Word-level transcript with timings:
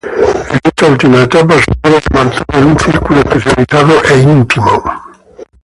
En 0.49 0.59
esta 0.65 0.87
última 0.87 1.21
etapa 1.21 1.53
su 1.63 1.71
obra 1.83 2.01
se 2.01 2.11
mantuvo 2.15 2.57
en 2.57 2.65
un 2.65 2.79
círculo 2.79 3.19
especializado 3.19 3.93
e 4.05 4.17
íntimo. 4.17 4.83